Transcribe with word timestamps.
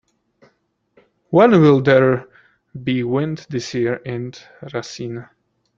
When 1.29 1.51
will 1.61 1.79
there 1.79 2.27
be 2.83 3.03
wind 3.03 3.45
this 3.51 3.75
year 3.75 3.97
in 3.97 4.33
Racine 4.73 5.29